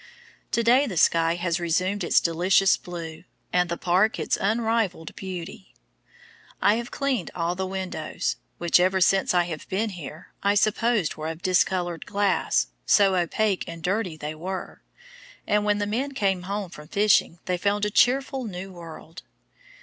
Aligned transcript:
To 0.53 0.63
day 0.63 0.87
the 0.87 0.97
sky 0.97 1.35
has 1.35 1.59
resumed 1.59 2.03
its 2.03 2.19
delicious 2.19 2.75
blue, 2.75 3.23
and 3.53 3.69
the 3.69 3.77
park 3.77 4.17
its 4.17 4.35
unrivalled 4.35 5.15
beauty. 5.15 5.75
I 6.59 6.73
have 6.77 6.89
cleaned 6.89 7.29
all 7.35 7.53
the 7.53 7.67
windows, 7.67 8.37
which, 8.57 8.79
ever 8.79 8.99
since 8.99 9.35
I 9.35 9.43
have 9.43 9.69
been 9.69 9.91
here, 9.91 10.31
I 10.41 10.55
supposed 10.55 11.17
were 11.17 11.27
of 11.27 11.43
discolored 11.43 12.07
glass, 12.07 12.69
so 12.87 13.13
opaque 13.15 13.65
and 13.67 13.83
dirty 13.83 14.17
they 14.17 14.33
were; 14.33 14.81
and 15.45 15.65
when 15.65 15.77
the 15.77 15.85
men 15.85 16.13
came 16.15 16.41
home 16.49 16.71
from 16.71 16.87
fishing 16.87 17.37
they 17.45 17.55
found 17.57 17.85
a 17.85 17.91
cheerful 17.91 18.45
new 18.45 18.71
world. 18.73 19.21